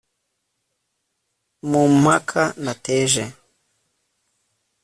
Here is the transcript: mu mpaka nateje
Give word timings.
mu 1.69 1.83
mpaka 2.01 2.43
nateje 2.63 3.23